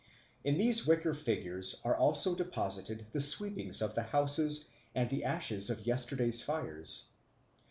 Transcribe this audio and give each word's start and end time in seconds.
In 0.43 0.57
these 0.57 0.87
wicker 0.87 1.13
figures 1.13 1.79
are 1.83 1.95
also 1.95 2.33
deposited 2.33 3.05
the 3.11 3.21
sweepings 3.21 3.83
of 3.83 3.93
the 3.93 4.01
houses 4.01 4.65
and 4.95 5.07
the 5.11 5.23
ashes 5.25 5.69
of 5.69 5.85
yesterday's 5.85 6.41
fires. 6.41 7.09